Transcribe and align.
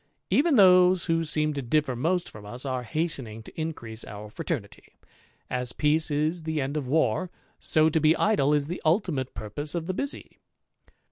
Even 0.31 0.55
^^ose 0.55 1.05
who 1.05 1.23
seem 1.23 1.53
to 1.53 1.61
differ 1.61 1.95
most 1.95 2.27
from 2.27 2.43
us 2.43 2.65
are 2.65 2.81
hastening 2.81 3.43
to 3.43 3.53
increase 3.55 4.03
our 4.03 4.31
fraternity; 4.31 4.97
as 5.47 5.73
peace 5.73 6.09
is 6.09 6.41
the 6.41 6.59
end 6.59 6.75
of 6.75 6.87
war, 6.87 7.29
so 7.59 7.87
to 7.87 7.99
be 8.01 8.15
^^e 8.15 8.55
is 8.55 8.65
the 8.65 8.81
ultimate 8.83 9.35
purpose 9.35 9.75
of 9.75 9.85
the 9.85 9.93
busy. 9.93 10.39